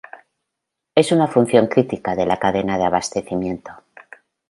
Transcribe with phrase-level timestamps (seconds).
[0.95, 3.71] Es una función crítica de la cadena de abastecimiento.